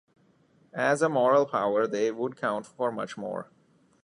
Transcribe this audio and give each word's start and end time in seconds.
As 0.73 1.03
a 1.03 1.09
moral 1.09 1.45
power 1.45 1.85
they 1.85 2.11
would 2.11 2.35
count 2.35 2.65
for 2.65 2.91
much 2.91 3.17
more. 3.17 3.51